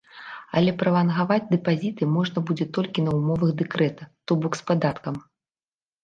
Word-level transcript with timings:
Але 0.59 0.71
пралангаваць 0.83 1.43
дэпазіты 1.49 2.07
можна 2.13 2.41
будзе 2.51 2.65
толькі 2.77 3.03
на 3.07 3.11
ўмовах 3.17 3.51
дэкрэта, 3.59 4.07
то 4.25 4.31
бок 4.47 4.57
з 4.61 4.65
падаткам. 4.71 5.15